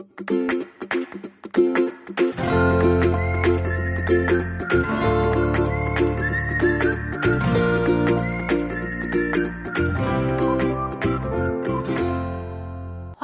[0.00, 0.30] Thank
[4.72, 5.49] you.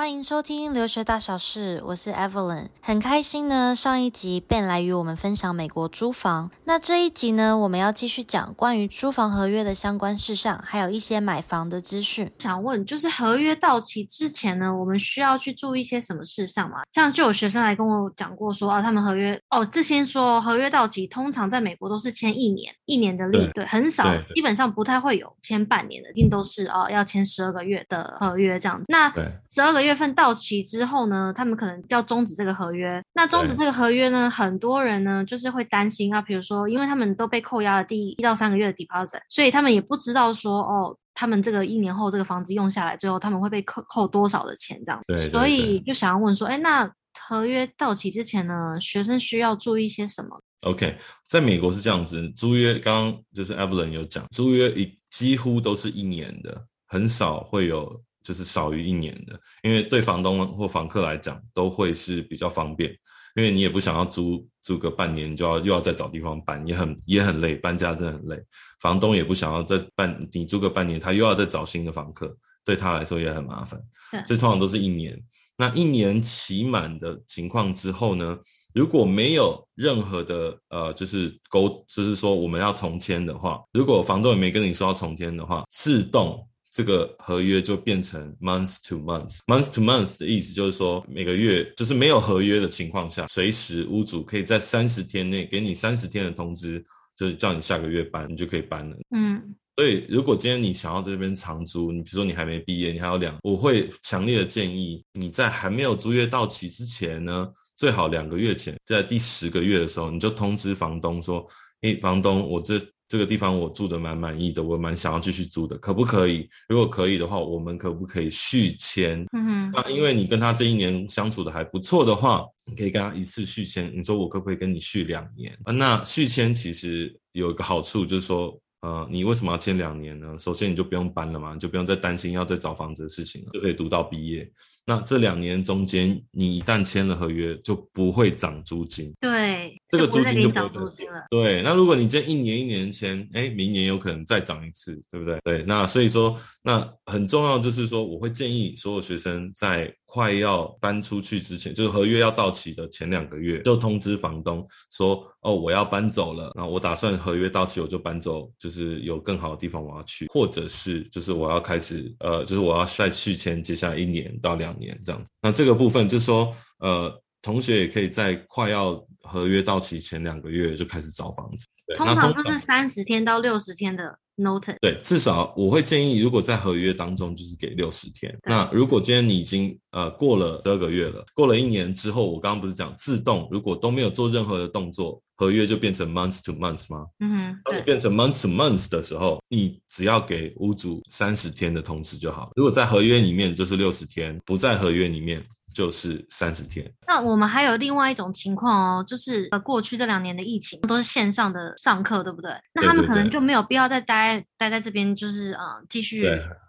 [0.06, 3.74] 欢迎收听留学大小事，我是 Evelyn，很开心呢。
[3.74, 12.30] 上一集 Ben 来与我们分享美国租房，那这一集呢，我们要继续讲关于租房合约的相关事项，还有一些买房的资讯。
[12.38, 16.82] 想问，就是合约到期之前呢，我们需要去注意一些什么事项吗？
[16.92, 24.04] 像就有学生来跟我讲过说，啊，他们合约哦，这先说合约到期，通常在美国都是签一年，一年的利，对，对，很少，
[24.36, 28.84] 基本上不太会有签半年的，一定都是哦要签十二个月的合约这样子。
[28.86, 29.12] 那
[29.48, 29.95] 十二个月。
[29.96, 33.02] 份到期之后呢，他们可能要终止这个合约。
[33.14, 45.00] 那终止这个合约呢，很多人呢就是会担心啊，比如说，因为他们都被扣押了第一到三个月的 deposit，所以他们也不知道说哦，他们这个一年后这个房子用下来之后，他们会被扣扣多少的钱这样。
[45.06, 45.30] 对，对，对。
[45.30, 46.88] 所以就想要问说，哎，那
[47.28, 58.00] 合约到期之前呢，学生需要注意些什么？OK，在美国是这样子，租约刚刚就是 Evelyn 有讲，租约一几乎都是一年的，很少会有。
[58.26, 62.90] 就是少于一年的，因为对房东或房客来讲都会是比较方便，
[63.36, 68.36] 因为你也不想要租租个半年，就要又要再找地方搬，也很也很累，搬家真的很累。
[68.80, 73.80] 房东也不想要再半，你租个半年，他又要再找新的房客，对他来说也很麻烦。
[74.26, 75.16] 所以通常都是一年。
[75.56, 78.36] 那一年期满的情况之后呢，
[78.74, 86.44] 如果没有任何的呃，就是沟，就是说我们要重签的话，如果房东也没跟你说要重签的话，自动。
[86.76, 89.38] 这个合约就变成 month to month。
[89.46, 96.84] month to month 的意思就是说，每个月就是没有合约的情况下，随时屋主可以在三十天内给你三十天的通知，
[97.16, 98.94] 就是叫你下个月搬，你就可以搬了。
[99.16, 99.42] 嗯，
[99.74, 111.48] 所以如果今天你想要在这边长租，你比如说你还没毕业，你还有两，我会强烈的建议你在还没有租约到期之前呢，最好两个月前，在第十个月的时候，你就通知房东说，
[111.80, 112.78] 诶，房东，我这。
[113.08, 116.48] 这个地方我住的蛮满意的，我蛮想要继续住的，可不可以？
[116.68, 119.24] 如果可以的话，我们可不可以续签？
[119.32, 123.92] 嗯哼，那因为你跟他这一年相处的还不错的话，你可以跟他一次续签。
[123.96, 125.56] 你说我可不可以跟你续两年？
[125.64, 128.58] 啊那续签其实有一个好处，就是说。
[128.82, 130.38] 呃，你为什么要签两年呢？
[130.38, 134.48] 首先你就不用搬了嘛，你就不用再担心要再找房子的事情了，就可以读到毕业。
[134.86, 139.12] 那这两年中间，你一旦签了合约，就不会涨租金。
[139.20, 141.24] 对，这个租金就不会涨租金了。
[141.30, 145.38] 对，那如果你这一年一年签，哎，明年有可能再涨一次，对不对？
[145.44, 149.92] 对，那所以说，那很重要就是说，我会建议所有学生在。
[150.08, 156.52] 快要搬出去之前，就是合约要到期的前两个月，就通知房东说：“哦，我要搬走了。
[156.54, 165.30] 那我打算合约到期我就搬走，就是有更好的地方我要去，或者是就是我要开始呃，就是我要再续签接下来一年到两年这样子。
[165.40, 171.66] 那这个部分就是说，呃，同学也可以在快要合约到期前两个月就开始找房子。
[171.86, 174.18] 对，通常都是三十天到六十天的。
[174.36, 174.76] Noted.
[174.82, 178.36] 对，至少我会建议，如果在合约当中就是给六十天。
[178.44, 187.06] 那如果今天你已经呃过了十二个月了，过了一年之后，我刚刚不是讲自动，如果都没有做任何的动作，合约就变成 month to month 吗？
[187.20, 187.60] 嗯哼。
[187.64, 192.50] 当你变成 month to month 的时候，你只要给屋主三十天的通知就好。
[192.56, 195.42] 如果在合约里面就是六十天，不在合约里面。
[195.76, 196.90] 就是三十天。
[197.06, 202.50] 那我们还有另外一种情况哦，就是呃，过去这两年的疫情都是线上的上课，对不对？
[202.72, 206.26] 那他们可能就没有必要再待待在这边，就是呃，继续。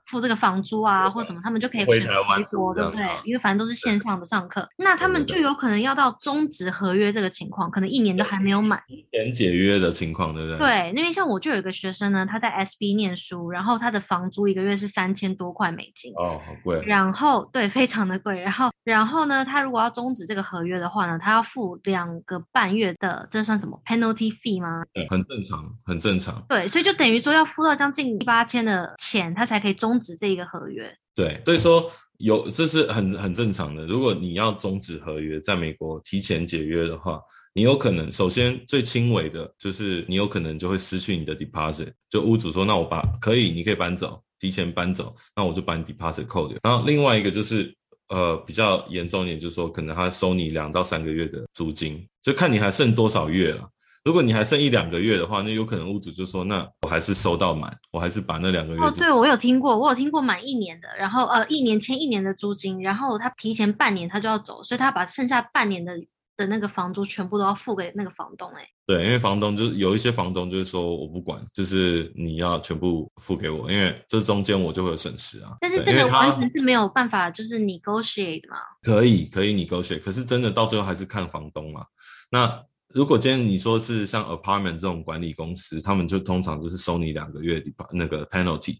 [0.07, 3.05] 付这个房租啊，或什么，他们就可以回台湾，对不对？
[3.25, 8.81] 因为反正都是线上的上课，那他们就有可能要到终止合约这个情况，可能一年都还没有满，
[9.11, 10.57] 年解约的情况，对不对？
[10.57, 16.81] 对，因为像我就有一个学生呢，他在 SB 念书，然后他的房租一个月是三千多块美金，哦，好贵。
[16.85, 18.39] 然后对，非常的贵。
[18.39, 24.83] 然后，然后呢，他如果要终止这个合约的话呢，他要付两个半月的，这算什么 penalty fee 吗？
[24.93, 26.41] 对，很正常，很正常。
[26.47, 29.96] 对，所以就等于说要付到将近一八千的钱，他才可以终。
[29.97, 33.83] 终止这一个合约，对，所以说有这是很很正常的。
[33.87, 37.19] 如果你要终止合约，在美国提前解约的话，
[37.55, 41.91] 你有可能首先最轻微的就是你有可能就会失去你的 deposit。
[42.11, 46.59] 就屋主说，那我把可以，你可以搬走，提前搬走，那我就把你 deposit 扣掉。
[46.61, 47.73] 然后另外一个就是
[48.09, 53.67] 呃比较严重一点，就是说可能他收你两到三个月的租金，就看你还剩多少月了。
[54.07, 65.91] 如果你还剩一两个月的话，那有可能屋主就说：“那我还是收到满，我还是把那两个月。”哦，对，我有听过，我有听过满一年的，然后呃，一年签一年的租金，然后他提前半年他就要走，所以他把剩下半年的
[66.37, 68.69] 的那个房租全部都要付给那个房东哎、欸。
[68.85, 75.57] 对，因为房东就是有一些房东就是说我不管，就是你要全部付给我，因为这中间我就会有损失啊。
[75.59, 78.55] 但是这个完全是没有办法就是 negotiate 嘛。
[78.83, 81.85] 可以可以 negotiate，可是真的到最后还是看房东嘛。
[82.31, 82.63] 那
[82.97, 88.75] 如果今天你说是像 apartment 这种管理公司，他们就通常就是收你两个月的那个 penalty。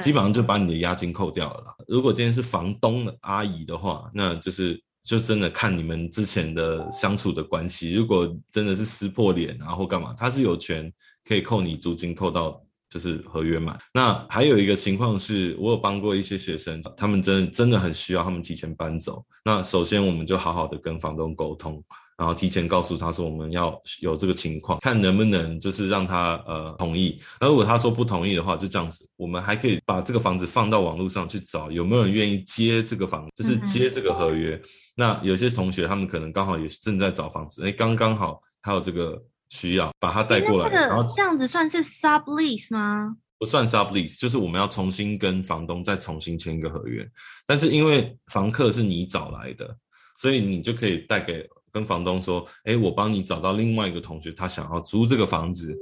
[0.00, 1.74] 基本上就把你的押金扣掉了啦。
[1.86, 7.92] 如果今天是房东的阿姨的话，那就是就真的看你们之前的相处的关系。
[7.92, 10.90] 如果真的是撕破脸啊或干嘛，他是有权
[11.22, 13.78] 可以扣你租金，扣到就是合约满。
[13.92, 19.24] 那还有一个情况是，我有帮过一些学生，他们真的真的很需要他们提前搬走。
[19.44, 21.82] 那首先我们就好好的跟房东沟通。
[22.18, 27.16] 然后提前告诉他说，我们要有这个情况，看能不能就是让他呃同意。
[27.40, 34.56] 那如果他说不同意的话，就这样子，我们还可以把这个房子放到网络上去找有没有人愿意接这个房，就是接这个合约。
[34.56, 34.62] 嗯、
[34.96, 40.70] 那有些同学他们可能刚好也正在找房子，哎，刚刚好他有这个需要，把他带过来。
[40.70, 43.16] 然后这样子算是 sublease 吗？
[43.38, 47.08] 不算 sublease，就是我们要重新跟房东再重新签一个合约。
[47.46, 49.76] 但是因为房客是你找来的，
[50.16, 51.48] 所以你就可以带给。
[51.70, 55.72] 跟房东说，哎，我帮你找到另外一个同学，他想要租这个房子，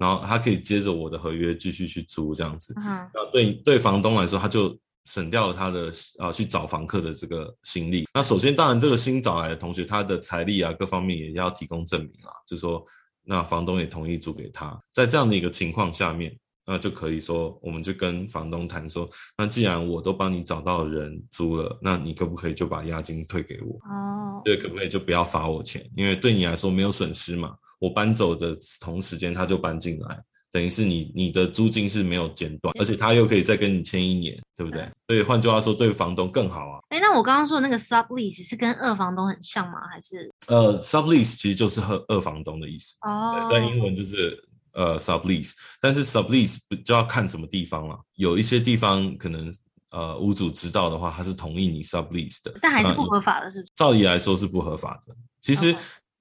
[0.00, 2.72] 然后他可以接着我的合约继续去租这样子。
[2.78, 8.08] 嗯，那对对房东来说，他就省掉了他的啊去找房客的这个心力。
[8.14, 12.82] 那首先，当然这个新找来的同学，他的财力啊各方面也要提供证明啊，就是说，
[13.24, 14.80] 那房东也同意租给他。
[14.92, 16.36] 在这样的一个情况下面。
[16.66, 19.06] 那就可以说，我们就跟房东谈说，
[19.36, 23.74] 那既然我都帮你找到人租了，那你可不可以就把押金退给我？
[23.80, 25.86] 哦，对，可不可以就不要罚我钱？
[25.94, 27.54] 因为对你来说没有损失嘛。
[27.78, 30.18] 我搬走的同时间他就搬进来，
[30.54, 34.88] 等于是你你的租金是没有间断，而且他又可以再跟你签一年，对不对？
[35.08, 36.78] 所以换句话说，对房东更好啊。
[36.90, 39.80] 哎，那我刚刚说的那个 sublease 是跟二房东很像吗？
[39.90, 40.30] 还是？
[40.46, 42.96] 呃，sublease 其实就是和二房东的意思。
[43.02, 44.40] 哦，在英文就是。
[44.76, 47.96] 呃，sublease，但是 sublease 就要看什么地方了。
[48.16, 49.54] 有一些地方可能
[49.92, 53.72] 呃屋主知道的话，他是同意你 sublease 的，但还是不合法的，是不是？
[53.76, 55.14] 照理来说是不合法的。
[55.40, 55.72] 其实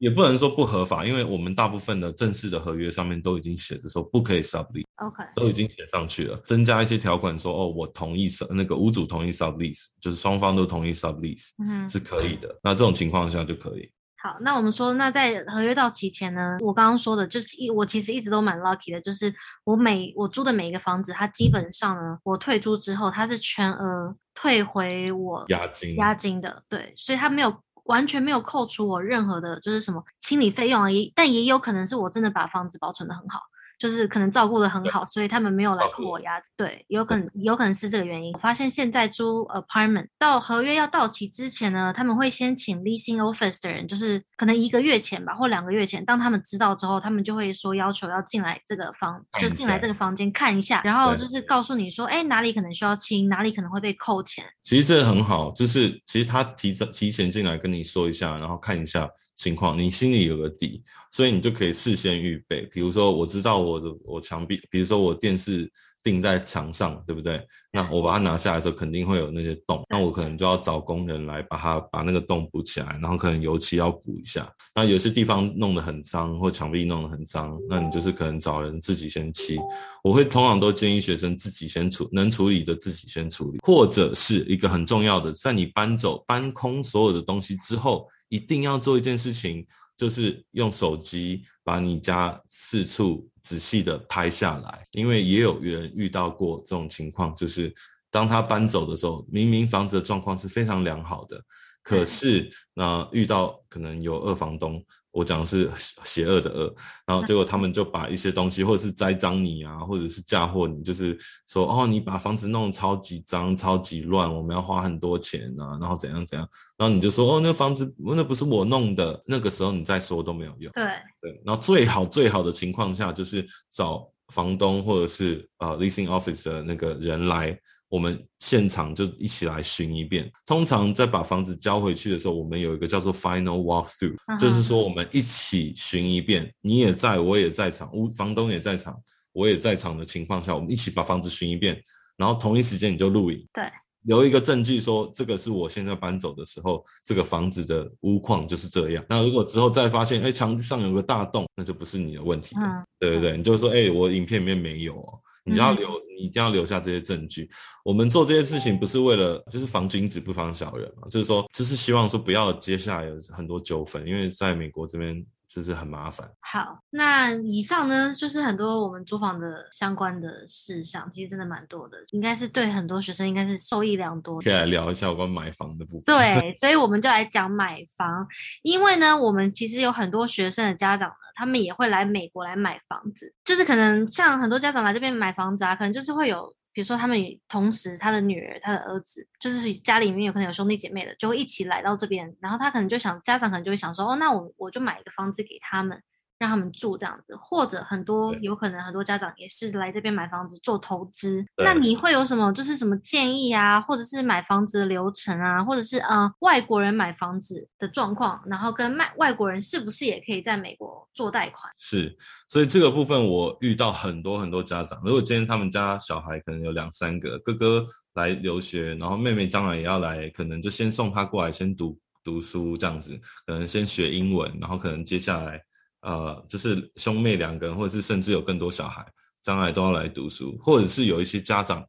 [0.04, 12.54] 也不能说不合法，因为我们大部分的正式的合约上面都已经写着说不可以 sublease，OK，都已经写上去了，增加一些条款说哦，我同意那个屋主同意 sublease，就是双方都同意 sublease，嗯，是可以的。
[12.62, 13.90] 那这种情况下就可以。
[14.22, 19.34] 好，那我们说，那在合约到期前呢，我刚刚说的，就是一我其实一直都蛮 lucky 的，就是
[19.64, 27.54] 我每我租的每一个房子，它基本上呢，我退租之后，它是全额退回我押金押金的，对，所以它没有
[27.84, 33.40] 完全没有扣除我任何的，就是什么清理费用而已，但也有可能是我真的把房子保存的很好。
[33.84, 36.50] 就是可能照顾的很好，所以他们没有来扣我押金。
[36.56, 38.32] 对，有可能有可能是这个原因。
[38.32, 54.46] 我发现现在租 apartment 到合约要到期之前呢，他们会先请 leasing office 的人，就是可能一个月前吧，或两个月前，当他们知道之后，他们就会说要求要进来这个房，就进来这个房间看一下，然后就是告诉你说，哎，哪里可能需要清，哪里可能会被扣钱。
[54.64, 60.82] 其实这个很好，就是其实他提早提前进来跟你说一下，然后看一下情况，你心里有个底，
[61.12, 62.62] 所以你就可以事先预备。
[62.72, 63.73] 比如说，我知道我。
[63.74, 65.72] 我的我墙壁，比如说我电视
[66.04, 67.46] 钉在墙上，对不对？
[67.72, 74.52] 那我把它拿下来的时候，肯定会有那些洞，那我可能就要找工人来把它把那个洞补起来，然后可能油漆要补一下。
[74.76, 79.58] 那有些地方弄得很脏，或墙壁弄得很脏，那你就是可能找人自己先漆。
[80.04, 89.66] 我会通常都建议学生自己先处，能处理的自己先处理，或者是一个很重要的，在你搬走搬空所有的东西之后，一定要做一件事情。
[89.96, 97.74] 就是用手机把你家四处仔细的拍下来，因为也有人遇到过这种情况，就是
[98.10, 101.42] 当他搬走的时候，明明房子的状况是非常良好的，
[101.82, 104.84] 可是那遇到可能有二房东。
[105.14, 105.72] 我讲的是
[106.04, 111.16] 邪恶的恶，然后结果他们就把一些东西，或者是栽赃你啊，或者是嫁祸你，就是
[111.48, 120.72] 说哦，你把房子弄得超级脏、超级乱，我们要花很多钱啊，然后怎样怎样，然后你就说哦，那房子那不是我弄的，那个时候你再说都没有用。
[120.74, 120.84] 对
[121.22, 127.56] 对，然后最好最好的情况下就是找房东或者是呃 leasing office 的那个人来。
[127.94, 130.28] 我们现场就一起来巡一遍。
[130.48, 139.00] 通常在把房子交回去的时候，我们有一个叫做 final walkthrough，就是说我们一起巡一遍，你也在，我也在场，屋房东也在场，
[139.32, 141.80] 我也在场的情况下，我们一起把房子巡一遍，
[142.18, 143.64] 然后同一时间你就录影，对，
[144.06, 149.06] 留一个证据说这个是我现在搬走的时候，这个房子的屋况就是这样。
[149.08, 153.38] 那如果之后再发现，哎，墙上有个大洞，那就不是你的问题了，对不对？
[153.38, 155.20] 你就说，哎，我影片里面没有哦。
[155.46, 157.50] 你就要留，你一定要留下这些证据。
[157.84, 165.26] 我们做这些事情不是为了就是防君子不防小人嘛，就是说就是希望说不要接下来有很多纠纷，因为在美国这边。
[165.54, 166.28] 就是很麻烦。
[166.40, 174.42] 好，那以上呢，就是很多我们租房的相关的事项，其实真的蛮多的，应该是对很多学生应该是受益良多。
[174.42, 176.04] 可以来聊一下有关买房的部分。
[176.06, 178.28] 对，所以我们就来讲买房，
[178.64, 186.52] 因为呢，我们其实有很多学生的家长呢，他们也会来美国来买房子，就是可能像很多家长来这边买房子啊，可能就是会有。
[186.74, 196.02] 比如说，他们同时，他的女儿、他的儿子，就是家里面有可能有兄弟姐妹的，就会一起来到这边，然后他可能就想，家长可能就会想说，哦，那我我就买一个房子给他们。
[196.44, 201.46] 让他们住这样子，或者很多有可能很多家长也是来这边买房子做投资。
[201.64, 211.72] 那你会有什么就是什么建议啊，或者是买房子的流程啊，或者是呃外国人买房子的状况，然后跟卖外国人是不是也可以在美国做贷款？
[211.78, 212.14] 是，
[212.50, 217.86] 所以这个部分我遇到很多很多家长，如果今天他们家小孩可能有两三个，哥哥
[218.16, 225.62] 来留学，然后妹妹将来也要来，可能就先送他过来先读读书这样子，可能先学英文，然后可能接下来。
[226.04, 229.06] 呃，就是兄妹两个人，或者是甚至有更多小孩，
[229.42, 231.84] 将来都要来读书，或者是有一些家长，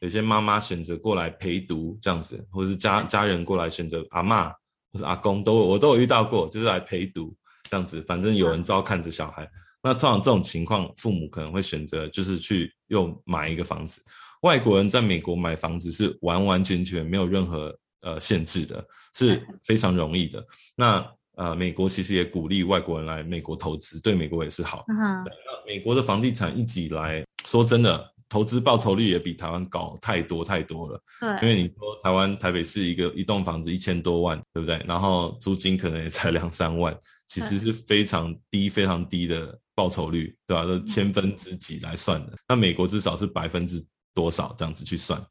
[0.00, 4.50] 有些妈妈选择过来陪读这样子，或者是家家人过来选择阿嬷
[4.92, 7.36] 或者阿公都我都有遇到过，就是来陪读
[7.70, 9.44] 这样子，反正有人照看着小孩。
[9.44, 9.50] 嗯、
[9.82, 14.02] 那通常这种情况，父母可能会选择就是去又买一个房子。
[14.42, 20.42] 外国人在美国买房子是完完全全没有任何呃限制的，是 非常容易的。
[20.76, 21.04] 那
[21.38, 24.84] 呃，美国其实也鼓励外国人来美国投资，对美国也是好。
[24.88, 31.00] 嗯、uh-huh.，那美国的房地产一直以来，说真的，投资报酬率也比台湾高太多太多了。
[31.20, 34.84] 对，因为你说台湾台北市一个一栋房子一千多万，对不对？
[34.84, 36.92] 然后租金可能也才两三万，
[37.28, 40.64] 其实是非常低非常低的报酬率，对吧？
[40.64, 42.32] 都千分之几来算的。
[42.48, 43.80] 那美国至少是百分之
[44.12, 45.24] 多少这样子去算？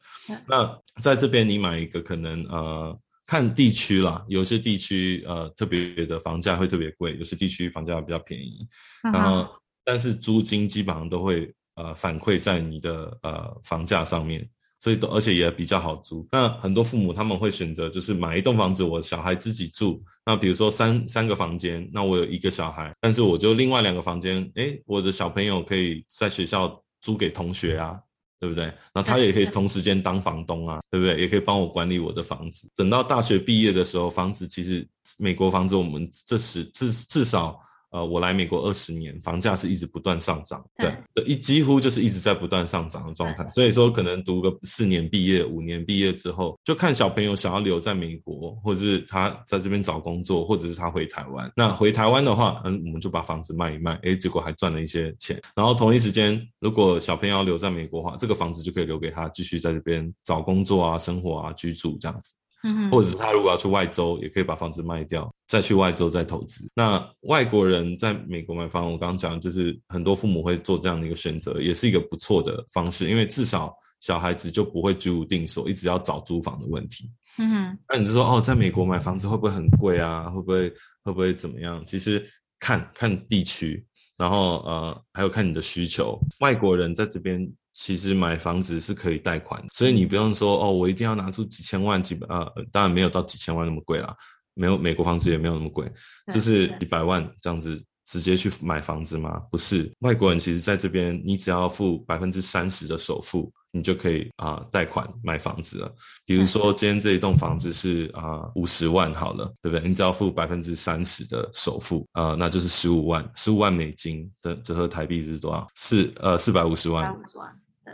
[0.47, 2.97] 那在这边你买一个可能呃。
[3.27, 8.65] 看地区啦，有些地区呃特别的房价会特别贵，有些地区房价比较便宜。
[9.03, 9.13] Uh-huh.
[9.13, 9.47] 然后，
[9.83, 16.25] 但是租金基本上都会呃反馈在你的呃房价上面，所以都而且也比较好租。
[16.31, 20.01] 那很多父母他们会选择就是买一栋房子，我小孩自己住。
[20.25, 27.99] 那比如说三三个房间，那我有一个小孩，但是我就另外两个房间，诶，我的小朋友可以在学校租给同学啊。
[28.39, 28.73] 对不对？
[28.93, 31.19] 那他也可以同时间当房东啊，对不对？
[31.19, 32.69] 也可以帮我管理我的房子。
[32.75, 37.59] 等到大学毕业的时候，房子其实美国房子，我们这时至至少。
[37.91, 43.49] 呃，我来美国二十年，房价是一直不断上涨，对，对，一几乎就是一直在不断上涨的状态。
[43.49, 51.49] 所以说，可能读个四年毕业、五年毕业之后，就看小朋友想要留在美国，或者是他在这边找工作，或者是他回台湾。
[51.55, 55.41] 那回台湾的话，嗯，我们就把房子卖一卖，诶，结果还赚了一些钱。
[55.55, 62.35] 然后同一时间，如果小朋友要留在美国的话，这个房子就可以留给他继续在这边找工作啊、生活啊、居住这样子。
[62.63, 66.67] 嗯，或者是他如果要去外州，也可以把房子卖掉，再去外州再投资。
[66.73, 77.09] 那外国人在美国买房，我刚刚讲就是很多父母会做这样的一个选择，也是一个不错的方式，因为至少小孩子就不会居无定所，一直要找租房的问题。
[77.37, 80.29] 嗯哼，那你就说哦，在美国买房子会不会很贵啊？
[80.29, 80.69] 会不会
[81.03, 81.83] 会不会怎么样？
[81.85, 82.27] 其实
[82.59, 83.85] 看看地区，
[84.17, 86.19] 然后呃还有看你的需求。
[86.39, 87.47] 外国人在这边。
[87.79, 94.15] 其实买房子是可以贷款，所以你不用说哦，我一定要拿出几千万几百呃，当然没有到几千万那么贵啦，
[94.55, 95.89] 没有美国房子也没有那么贵，
[96.33, 99.39] 就是几百万这样子直接去买房子吗？
[99.51, 105.93] 不是，外国人其实在这边，你只要付百分之三十的首付，你就可以啊贷款买房子了。
[106.25, 109.87] 比如说今天这一栋房子是啊五十万好了，对不对？
[109.87, 115.67] 你只要付百分之三十的首付，呃，那就是十五万，十五万美金的折合台币是多少？
[115.75, 117.15] 四呃四百五十万。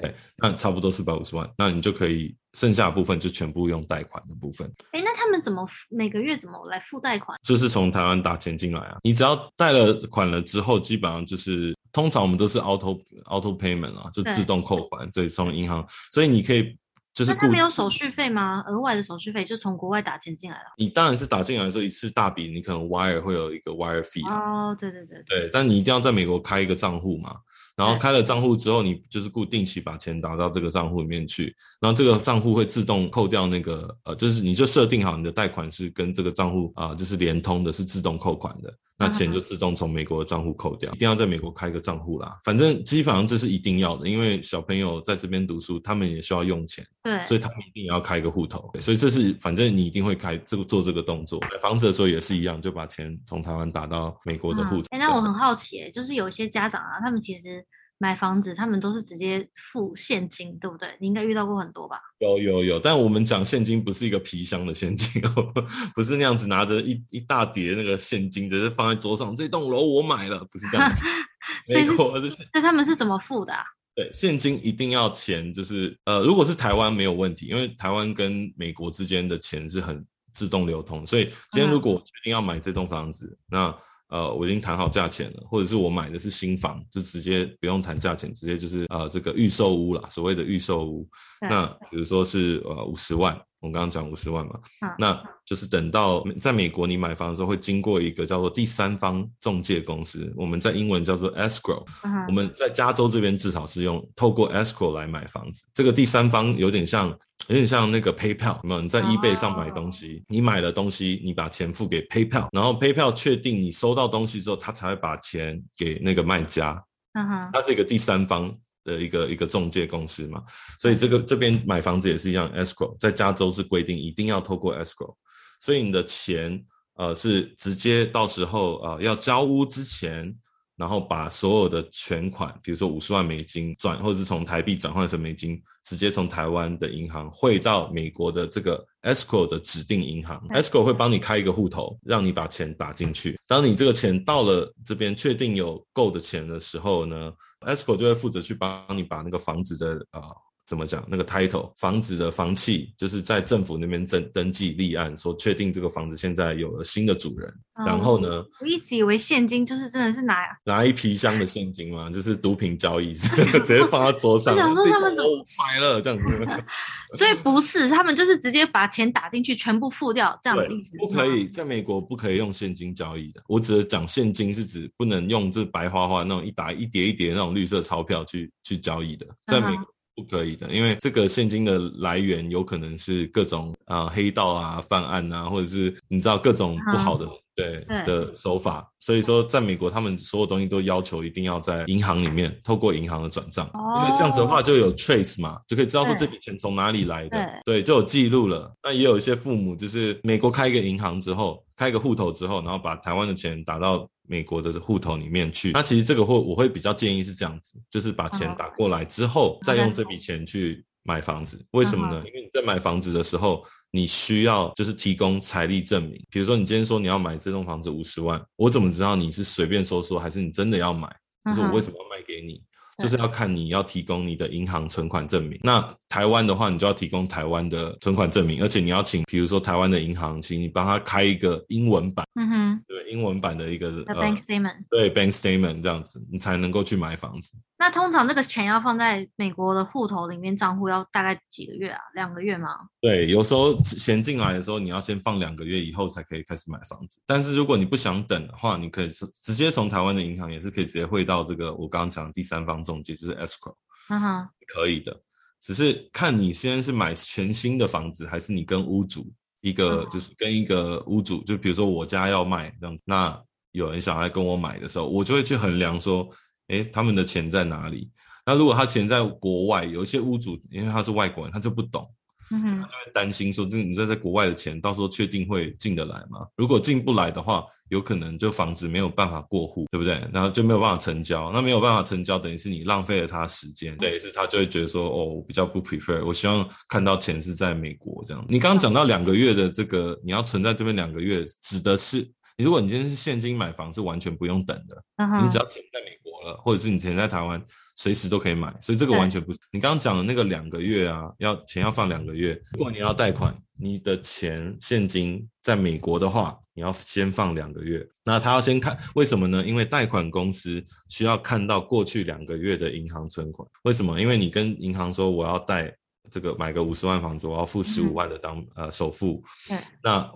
[0.02, 4.72] 对，那差不多四百五十万，那你就可以剩下的部分就全部用贷款的部分。
[4.92, 7.38] 哎，那他们怎么每个月怎么来付贷款？
[7.44, 16.78] 就是从台湾打钱进来啊，你只要贷了款了之后，基本上就是通常我们都是 auto auto payment 啊，就自动扣款，对，从银行，所以你可以
[17.14, 17.32] 就是。
[17.32, 18.64] 那他没有手续费吗？
[18.68, 20.66] 额外的手续费就从国外打钱进来了。
[20.78, 27.36] 你当然是打进来的时候一次大笔，你可能 wire 会有一个 wire fee 哦，对对对，对，但你一定要在美国开一个账户嘛。
[27.75, 38.74] 然后开了账户之后，你就是固定期把钱打到这个账户里面去，然后这个账户会自动扣掉那个呃，就是你就设定好你的贷款是跟这个账户啊，就是连通的，是自动扣款的。
[38.96, 42.39] 那钱就自动从美国的账户扣掉，一定要在美国开个账户啦。
[42.46, 48.72] 反正基本上这是一定要的，因为小朋友在这边读书，他们也需要用钱，对，所以他们一定要开个户头。
[48.80, 51.42] 所以这是反正你一定会开这个做这个动作。
[51.42, 54.84] 买房子的时候也是一样，就把钱从台湾打到美国的户头。
[54.92, 57.65] 哎、嗯欸，那我很好奇，就是有些家长啊，他们其实
[57.98, 60.90] 买房子，他们都是直接付现金，对不对？
[61.00, 62.00] 你应该遇到过很多吧？
[62.20, 65.54] 有有有，但我们讲现金不是一个皮箱的现金哦，
[65.96, 69.36] 不是那样子拿着一一大叠那个现金，只是放在桌上。
[69.36, 71.06] 这栋楼我买了，不是这样子。
[71.74, 73.64] 没错，就是，那他们是怎么付的啊？
[73.96, 83.78] 对，现金一定要钱，就是呃，如果是台湾没有问题，因为台湾跟美国之间的钱是很自动流通，所以今天如果我决定要买这栋房子，嗯、那
[84.13, 91.10] 呃，我已经谈好价钱了，或者是我买的是新房，就直接不用谈价钱，直接就是呃这个预售屋啦，所谓的预售屋。
[91.41, 93.36] 那比如说是呃五十万。
[93.63, 94.60] 我刚刚讲五十万嘛，
[95.00, 101.82] 那就是等到在美国你买房的时候，会经过一个叫做第三方中介公司，我们在英文叫做 escrow。
[102.27, 105.65] 我们在加州这边至少是用透过 escrow 来买房子。
[105.74, 107.08] 这个第三方有点像，
[107.48, 108.82] 有点像那个 PayPal，有没有？
[108.82, 116.84] 你在 eBay 上买东西，你买了东西，你把钱付给 PayPal，然后 PayPal 确定你收到东西之后，他才会把钱给那个卖家。
[117.13, 118.53] 嗯哼，它是一个第三方。
[118.84, 120.44] 的一个一个中介公司嘛，
[120.80, 125.16] 所以这个这边买房子也是一样，escrow 在加州是规定一定要透过 escrow，
[125.60, 126.63] 所以你的钱
[126.96, 130.36] 呃是直接到时候呃要交屋之前。
[130.75, 140.42] 然后把所有的全款，比如说五十万美金转，或者是从台币转换成美金，直接从台湾的银行汇到美国的这个 escrow 的指定银行。
[140.50, 143.39] escrow 会帮你开一个户头，让你把钱打进去。
[143.48, 150.20] 当你这个钱到了这边，确定有够的钱的时候呢，escrow 就会负责去帮你把那个房子的啊。
[150.20, 150.36] 呃
[150.74, 151.06] 怎么讲？
[151.08, 157.48] 那个 title 房子的房契，就是在政府那边登登记立案，说确定这个房子现在有了新的主人。
[157.75, 163.30] 嗯、然后呢，我一直以为现金就是真的是拿拿一皮箱的现金嘛，就是毒品交易， 直
[163.63, 164.56] 接放在桌上。
[164.56, 165.24] 我想说他们都
[165.60, 166.63] 买了这样子，
[167.18, 170.98] 所以不是他们就是直接把钱打进去，全部付掉这样的意思。
[170.98, 173.44] 不可以，在美国不可以用现金交易的。
[173.48, 179.86] 我只是讲现金是指不能用这白花花那种一打一叠一叠那种绿色钞票去去交易的，在美国。
[180.15, 187.27] 不可以的，因为这个现金的来源有可能是各种啊、呃、黑道啊犯案啊，或者是你知道各种不好的。
[187.55, 198.74] 对的手法，所以说在美国，他们所有东西都要求一定要在银行里面透过银行的转账，因为这样子的话就有 trace 嘛，就可以知道说这笔钱从哪里来的，对，就有记录了。
[198.82, 205.72] 那也有一些父母就是美国开一个银行之后，开一个户头之后，然后把台湾的钱打到美国的户头里面去。
[205.72, 211.64] 那其实这个会我会比较建议是这样子，就是把钱打过来之后，再用这笔钱去买房子。
[211.72, 212.24] 为什么呢？
[212.25, 213.66] 因为你在买房子的时候。
[213.96, 221.07] 你需要就是提供财力证明，比如说你今天说你要买这栋房子五十万，我怎么知道你是随便说说，还是你真的要买？
[221.46, 222.60] 就是我为什么要卖给你？
[222.98, 225.60] 就是要看你要提供你的银行存款证明。
[225.62, 225.79] 那
[226.14, 237.58] 台湾的话，你就要提供台湾的存款证明，而且你要请，比如说台湾的银行，请你帮他开一个英文版，嗯哼，对，英文版的一个 bank statement，呃，对，bank statement 这样子，你才能够去买房子。
[237.80, 242.00] 那通常这个钱要放在美国的户头里面，账户要大概几个月啊？
[242.14, 242.68] 两个月吗？
[243.02, 247.20] 对，有时候钱进来的时候，你要先放两个月以后才可以开始买房子。
[247.26, 253.74] 但是如果你不想等的话，你可以直接从台湾的银行也是可以直接汇到这个我刚刚讲的第三方中介，就是 escrow，
[254.10, 255.20] 嗯哼，可以的。
[255.64, 266.30] 只是看你现在是买全新的房子，还是你跟屋主一个，就是跟一个屋主，就比如说我家要卖这样子，那有人想来跟我买的时候，我就会去衡量说，
[266.68, 268.12] 诶，他们的钱在哪里？
[268.46, 272.14] 那如果他钱在国外，有一些屋主因为他是外国人，他就不懂。
[272.51, 276.48] 嗯哼，他就会担心说，这你这在国外的钱，到时候确定会进得来吗？
[276.56, 280.22] 如果进不来的话，有可能就房子没有办法过户，对不对？
[280.34, 288.44] 然后就没有办法成交，那没有办法成交，等于是你浪费了他时间，等于是他就会觉得说，哦，我比较不 prefer，我希望看到钱是在美国这样。
[288.50, 292.27] 你刚刚讲到两个月的这个，你要存在这边两个月，指的是，
[292.58, 295.03] 如果你今天是现金买房，是完全不用等的，
[295.44, 297.64] 你只要钱在美国了，或者是你钱在台湾。
[297.96, 302.60] 随时都可以买，所以这个完全不是你刚刚讲的那个两个月啊，要钱要放两个月。
[302.72, 308.06] 如果你要贷款，你的钱现金在美国的话，你要先放两个月。
[308.24, 309.64] 那他要先看为什么呢？
[309.66, 313.68] 因为贷款公司需要看到过去两个月的银行存款。
[313.84, 314.20] 为什么？
[314.20, 315.96] 因为你跟银行说我要贷
[316.32, 319.44] 这个买个五十万房子，我要付十五万的当、嗯、呃首付。
[319.68, 320.29] 对，那。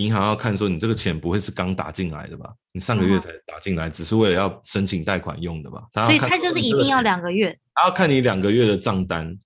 [0.00, 2.52] 银行要看说，你这个钱不会是刚打进来的吧？
[2.72, 5.86] 你上个月才打进来，嗯、只是为了要申请贷款用的吧？
[5.94, 7.56] 所以他就是一定要两个月。
[7.74, 9.38] 他要看你两个月的账单，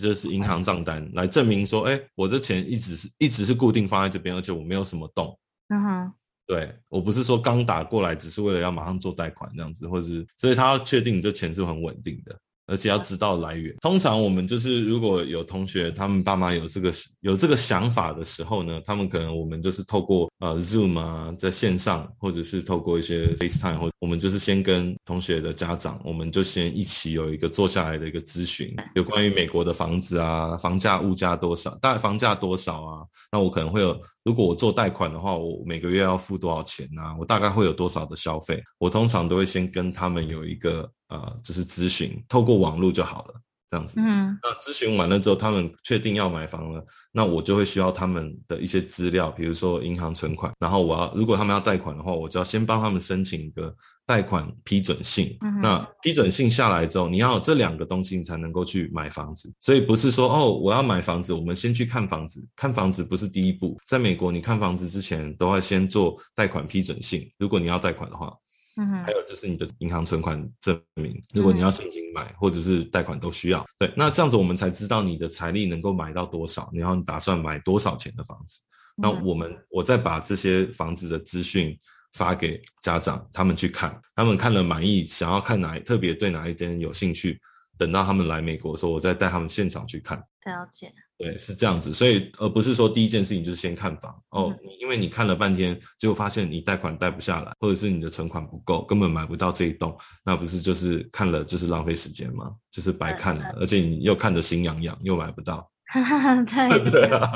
[0.00, 5.38] 就是银行账单来证明说，哎、欸，我这钱一直是一直是固定放在这边，而且我没有什么动。
[5.68, 6.12] 嗯哼，
[6.46, 12.38] 对，我不是说刚打过来，只是为了要马上做贷款这样子，或者是，所以他要确定你这钱是很稳定的。
[12.72, 13.74] 而且要知道来源。
[13.82, 33.04] 通常我们就是如果有同学他们爸妈有这个有这个想法的时候呢，他们可能我们就是透过呃 Zoom 啊，在线上，或者是透过一些 FaceTime，或者我们就是先跟同学的家长，我们就先一起有一个坐下来的一个咨询，有关于美国的房子啊，房价物价多少，大概房价多少啊？
[33.30, 37.16] 那我可能会有，如果我做贷款的话，我每个月要付多少钱啊？
[37.18, 38.62] 我大概会有多少的消费？
[38.78, 43.34] 我通常都会先跟他们有一个呃，就是咨询，透过网络就好了。
[43.72, 55.34] 这样子，嗯，那咨询完了之后，他们确定要买房了，那我就会需要他们的一些资料，比如说银行存款，然后我要如果他们要贷款的话，我就要先帮他们申请一个贷款批准信。
[55.40, 59.50] 嗯，那批准信下来之后，你要有这两个东西，你才能够去买房子。
[59.58, 68.30] 所以不是说哦，我要买房子，我们先去看房子，看房子不是第一步，在美国，你看房子之前都要先做贷款批准信，如果你要贷款的话。
[68.76, 73.66] 嗯，还有就是你的银行存款证明，如果你要现金买或者是贷款都需要。
[73.78, 78.60] 对，那这样子我们才知道你的财力能够买到多少，然后你打算买多少钱的房子。
[78.96, 81.78] 那我们我再把这些房子的资讯
[82.12, 87.40] 发给家长，他们去看，他们看了满意，想要看哪特别对哪一间有兴趣，
[87.78, 90.18] 等到他们来美国的时候，我再带他们现场去看。
[90.18, 90.92] 了解。
[91.22, 102.50] 对，是这样子，所以而不是说第一件事情就是先看房哦，你因为你看了半天，结果发现你贷款贷不下来，或者是你的存款不够，根本买不到这一栋，那不是就是看了就是浪费时间吗？
[102.72, 105.70] 就是白看了，而且你又看得心痒痒，又买不到。
[105.92, 107.30] 对 对啊，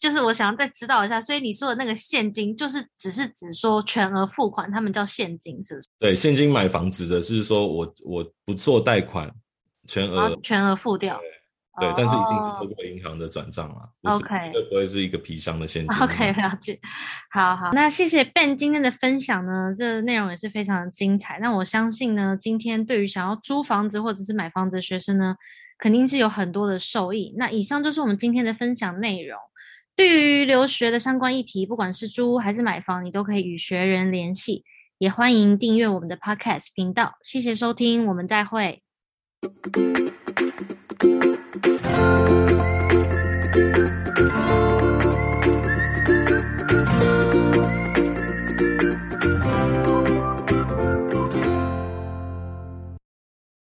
[0.00, 5.88] 就是我想要再知道一下，所以你说的那个现金，就是只是只说全额付款，他们叫现金，是不是？
[6.00, 9.30] 对，现金买房子的是说我我不做贷款，
[9.86, 11.20] 全额全额付掉。
[11.78, 16.78] 对，但是一定是透过银行的转账啊，OK，会不会是一个皮箱的现金？OK，了解。
[17.30, 21.38] 好好，那谢谢 Ben 今天的分享呢，这个内容也是非常的精彩。
[21.38, 25.36] 那我相信呢，今天对于想要租房子或者是买房子的学生呢，
[25.78, 27.34] 肯定是有很多的受益。
[27.36, 29.38] 那以上就是我们今天的分享内容。
[29.94, 34.64] 对于留学的相关议题，不管是租屋还是买房，你都可以与学人联系。
[34.98, 37.16] 也欢迎订阅我们的 Podcast 频道。
[37.22, 38.85] 谢谢收听，我们再会。
[39.46, 39.86] Thank you.